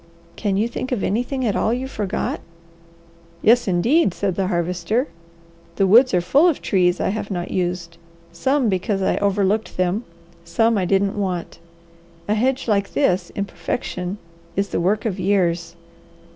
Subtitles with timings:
[0.35, 2.39] "Can you think of anything at all you forgot?"
[3.43, 5.07] "Yes indeed!" said the Harvester.
[5.75, 7.99] "The woods are full of trees I have not used;
[8.31, 10.03] some because I overlooked them,
[10.43, 11.59] some I didn't want.
[12.27, 14.17] A hedge like this, in perfection,
[14.55, 15.75] is the work of years.